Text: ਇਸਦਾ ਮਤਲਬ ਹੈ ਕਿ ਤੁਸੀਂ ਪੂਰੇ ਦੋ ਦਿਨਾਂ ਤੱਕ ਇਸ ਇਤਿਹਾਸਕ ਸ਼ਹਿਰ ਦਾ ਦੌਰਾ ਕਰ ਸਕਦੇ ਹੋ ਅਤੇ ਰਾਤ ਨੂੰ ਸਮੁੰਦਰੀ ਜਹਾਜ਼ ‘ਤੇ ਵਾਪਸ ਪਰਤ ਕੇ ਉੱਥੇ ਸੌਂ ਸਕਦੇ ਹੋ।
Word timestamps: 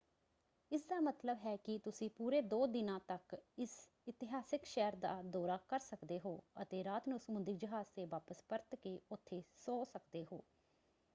ਇਸਦਾ 0.71 0.99
ਮਤਲਬ 0.99 1.37
ਹੈ 1.37 1.55
ਕਿ 1.57 1.77
ਤੁਸੀਂ 1.79 2.09
ਪੂਰੇ 2.09 2.41
ਦੋ 2.43 2.65
ਦਿਨਾਂ 2.67 2.99
ਤੱਕ 3.07 3.35
ਇਸ 3.57 3.71
ਇਤਿਹਾਸਕ 4.07 4.65
ਸ਼ਹਿਰ 4.65 4.95
ਦਾ 4.95 5.21
ਦੌਰਾ 5.23 5.57
ਕਰ 5.69 5.79
ਸਕਦੇ 5.79 6.19
ਹੋ 6.19 6.37
ਅਤੇ 6.61 6.83
ਰਾਤ 6.83 7.07
ਨੂੰ 7.07 7.19
ਸਮੁੰਦਰੀ 7.19 7.55
ਜਹਾਜ਼ 7.57 7.87
‘ਤੇ 7.95 8.05
ਵਾਪਸ 8.05 8.41
ਪਰਤ 8.49 8.75
ਕੇ 8.75 8.99
ਉੱਥੇ 9.11 9.41
ਸੌਂ 9.57 9.83
ਸਕਦੇ 9.85 10.25
ਹੋ। 10.31 10.43